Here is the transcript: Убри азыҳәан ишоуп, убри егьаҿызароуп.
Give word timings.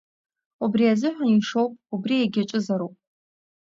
Убри 0.63 0.85
азыҳәан 0.93 1.31
ишоуп, 1.33 1.73
убри 1.93 2.15
егьаҿызароуп. 2.21 2.95